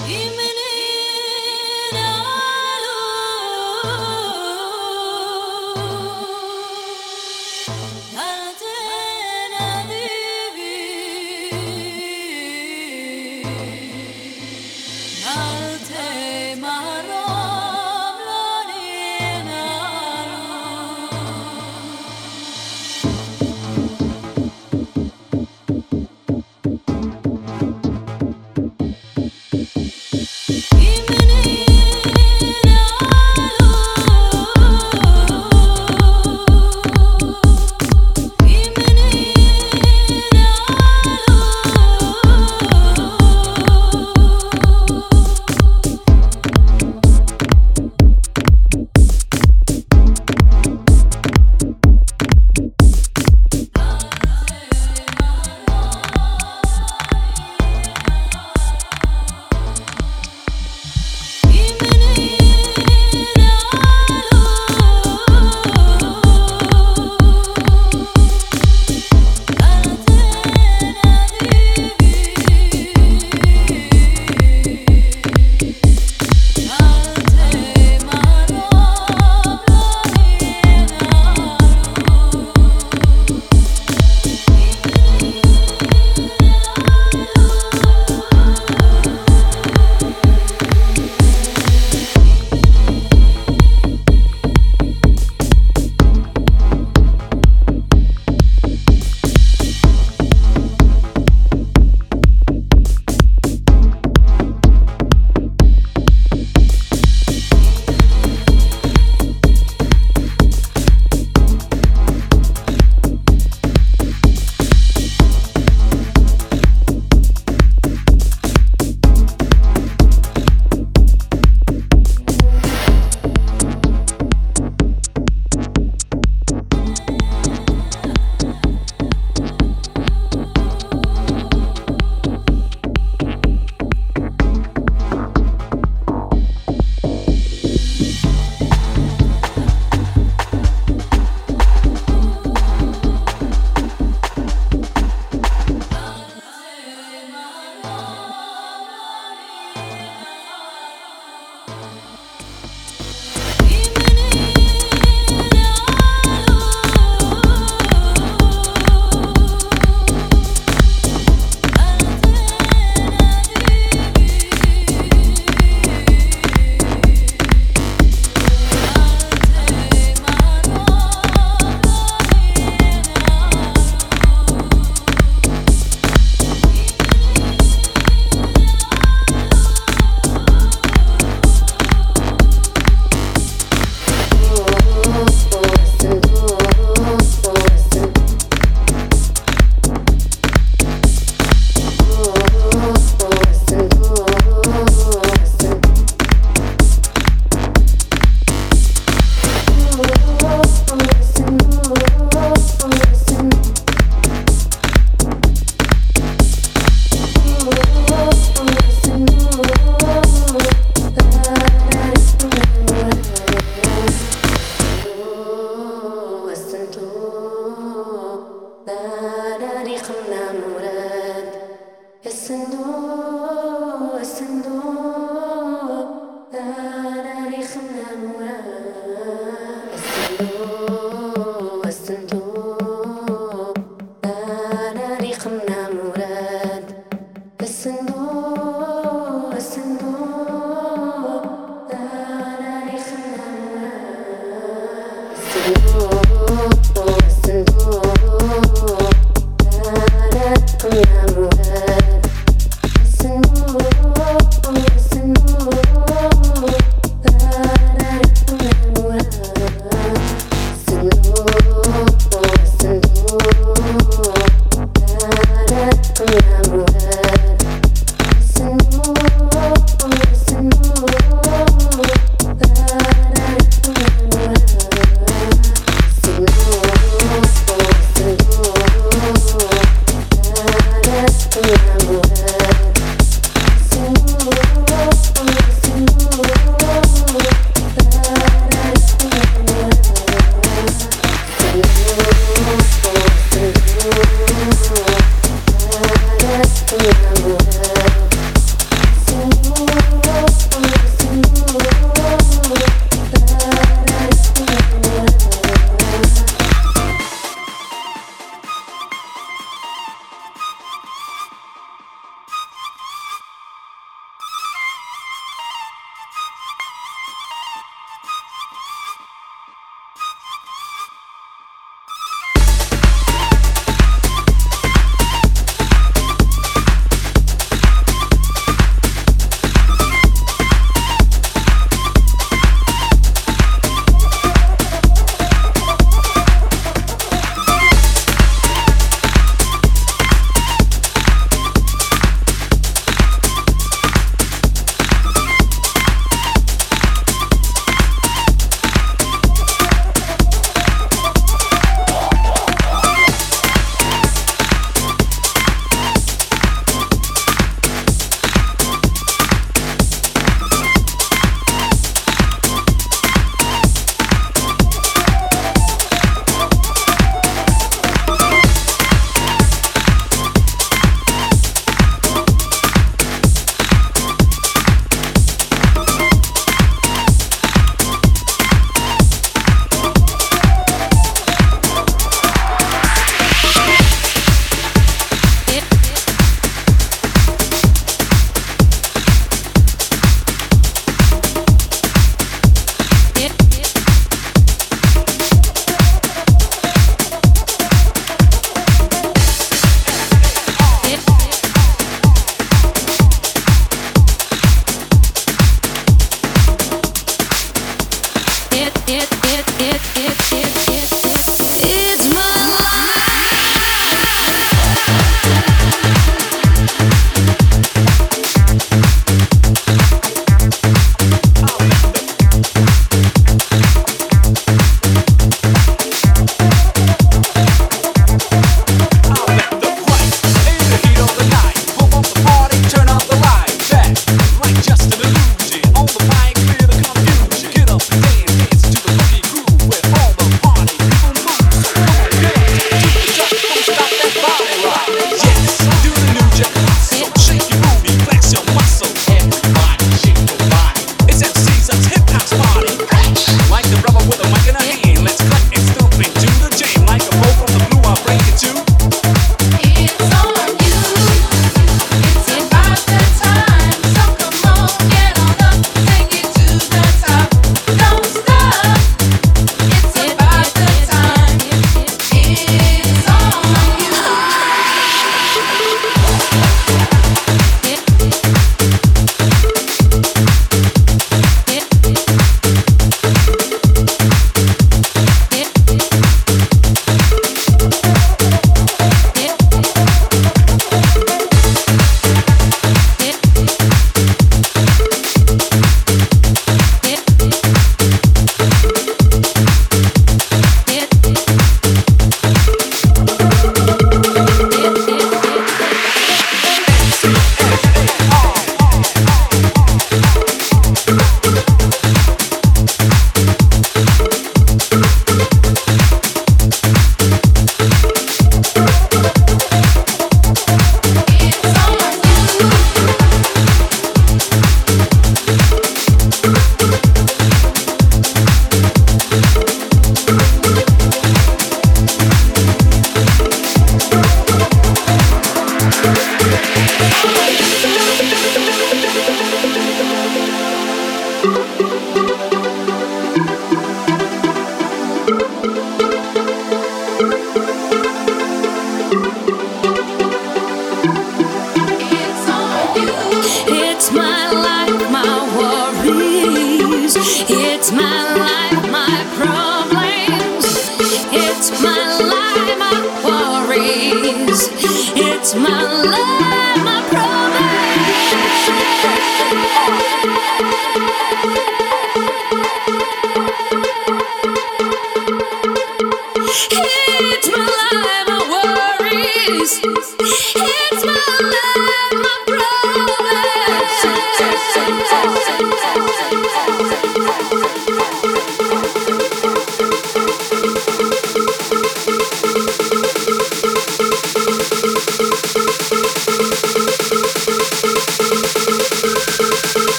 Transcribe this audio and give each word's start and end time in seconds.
In 0.00 0.33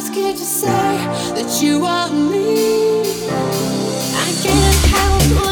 just 0.00 0.14
can't 0.14 0.38
say 0.38 0.66
that 1.34 1.60
you 1.62 1.84
are 1.84 2.08
me. 2.10 3.02
I 4.16 4.32
can't 4.42 4.86
help 4.94 5.49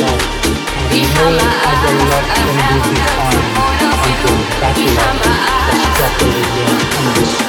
love, 0.00 0.22
and 0.90 1.06
no 1.14 1.26
other 1.68 1.94
love 2.08 2.26
can 2.32 2.48
be 2.56 2.94
defined 2.94 3.44
until 4.02 4.36
that 4.60 4.76
love 4.78 5.18
has 5.68 5.82
properly 5.96 6.42
been 6.54 6.72
understood. 7.08 7.41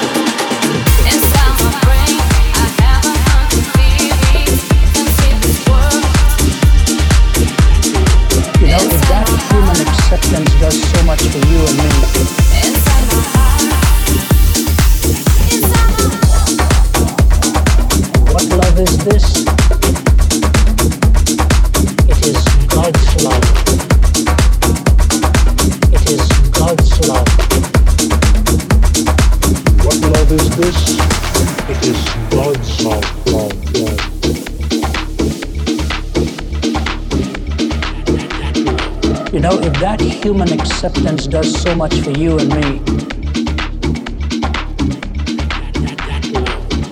Acceptance 40.84 41.28
does 41.28 41.62
so 41.62 41.74
much 41.74 41.98
for 42.02 42.12
you 42.12 42.38
and 42.38 42.50
me, 42.50 42.74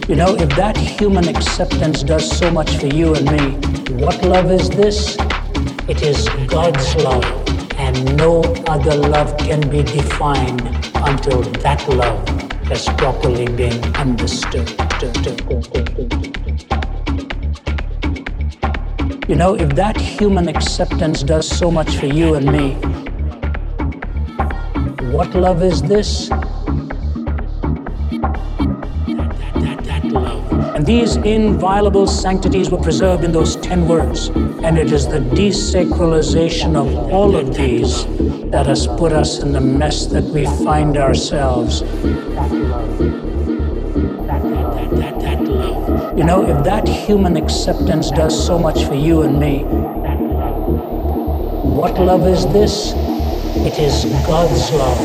you 0.07 0.15
know, 0.15 0.33
if 0.33 0.47
that 0.55 0.77
human 0.77 1.27
acceptance 1.27 2.01
does 2.01 2.37
so 2.37 2.49
much 2.49 2.77
for 2.77 2.87
you 2.87 3.13
and 3.13 3.29
me, 3.29 3.97
what 4.01 4.23
love 4.23 4.49
is 4.49 4.69
this? 4.69 5.17
It 5.89 6.03
is 6.03 6.29
God's 6.47 6.95
love, 7.03 7.25
and 7.77 8.15
no 8.15 8.41
other 8.67 8.95
love 8.95 9.37
can 9.37 9.59
be 9.69 9.83
defined 9.83 10.61
until 10.95 11.41
that 11.41 11.85
love 11.89 12.25
has 12.69 12.85
properly 12.97 13.47
been 13.47 13.77
understood. 13.97 14.69
You 19.27 19.35
know, 19.35 19.55
if 19.55 19.75
that 19.75 19.97
human 19.97 20.47
acceptance 20.47 21.23
does 21.23 21.45
so 21.45 21.69
much 21.69 21.97
for 21.97 22.05
you 22.05 22.35
and 22.35 22.49
me, 22.49 22.77
what 25.21 25.35
love 25.35 25.61
is 25.61 25.83
this? 25.83 26.31
And 30.75 30.83
these 30.83 31.15
inviolable 31.17 32.07
sanctities 32.07 32.71
were 32.71 32.81
preserved 32.81 33.23
in 33.23 33.31
those 33.31 33.55
ten 33.57 33.87
words. 33.87 34.29
And 34.63 34.79
it 34.79 34.91
is 34.91 35.07
the 35.07 35.19
desacralization 35.19 36.75
of 36.75 36.87
all 37.13 37.35
of 37.35 37.53
these 37.55 38.03
that 38.49 38.65
has 38.65 38.87
put 38.87 39.13
us 39.13 39.37
in 39.43 39.51
the 39.51 39.61
mess 39.61 40.07
that 40.07 40.23
we 40.23 40.45
find 40.65 40.97
ourselves. 40.97 41.81
You 46.17 46.23
know, 46.23 46.43
if 46.47 46.63
that 46.63 46.87
human 46.87 47.37
acceptance 47.37 48.09
does 48.09 48.33
so 48.47 48.57
much 48.57 48.85
for 48.85 48.95
you 48.95 49.21
and 49.21 49.39
me, 49.39 49.65
what 51.79 51.99
love 51.99 52.25
is 52.25 52.47
this? 52.47 52.95
It 53.53 53.77
is 53.77 54.05
God's 54.25 54.71
love, 54.71 54.97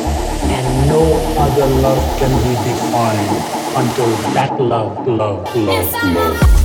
and 0.57 0.89
no 0.89 1.03
other 1.39 1.67
love 1.67 2.19
can 2.19 2.33
be 2.45 2.55
defined 2.65 3.37
until 3.77 4.11
that 4.33 4.59
love, 4.59 5.07
love, 5.07 5.55
love, 5.55 5.93
love. 5.93 6.56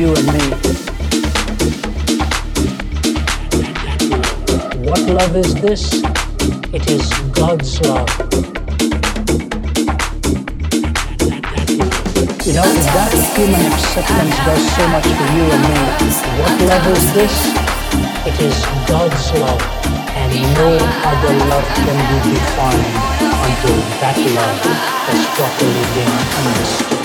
You 0.00 0.14
and 0.16 0.26
me, 0.32 0.46
What 4.88 5.00
love 5.00 5.36
is 5.36 5.54
this? 5.56 5.92
It 6.72 6.88
is 6.88 7.04
God's 7.36 7.78
love. 7.82 8.08
You 12.46 12.52
know, 12.56 12.68
that 12.96 13.12
human 13.36 13.64
acceptance 13.72 14.36
does 14.48 14.64
so 14.72 14.88
much 14.88 15.04
for 15.04 15.28
you 15.36 15.44
and 15.52 15.64
me, 15.68 15.80
what 16.40 16.54
love 16.70 16.86
is 16.96 17.04
this? 17.12 17.36
It 18.24 18.40
is 18.40 18.56
God's 18.88 19.26
love, 19.36 19.62
and 20.16 20.32
no 20.56 20.70
other 21.10 21.34
love 21.52 21.68
can 21.76 21.98
be 22.08 22.18
defined 22.32 22.96
until 23.44 23.76
that 24.00 24.16
love 24.16 24.60
has 25.08 25.20
properly 25.36 25.84
been 25.92 26.12
understood. 26.40 26.99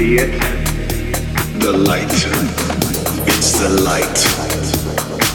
See 0.00 0.16
it? 0.16 0.32
The 1.60 1.72
light. 1.72 2.16
It's 3.28 3.52
the 3.60 3.68
light. 3.84 4.18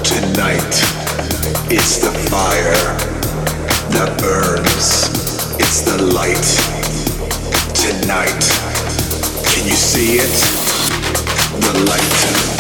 Tonight. 0.04 0.74
It's 1.70 1.98
the 2.00 2.12
fire 2.32 2.88
that 3.94 4.10
burns. 4.20 4.88
It's 5.60 5.82
the 5.90 6.02
light. 6.18 6.48
Tonight. 7.86 8.44
Can 9.52 9.68
you 9.68 9.78
see 9.92 10.18
it? 10.26 10.36
The 11.62 11.74
light. 11.88 12.55